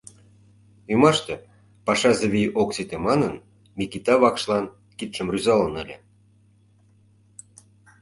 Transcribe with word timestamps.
Ӱмаште, 0.93 1.35
«пашазе 1.85 2.25
вий 2.33 2.47
ок 2.61 2.69
сите» 2.75 2.97
манын, 3.07 3.33
Микита 3.77 4.15
вакшлан 4.21 4.65
кидшым 4.97 5.27
рӱзалын 5.33 5.73
ыле. 5.83 5.97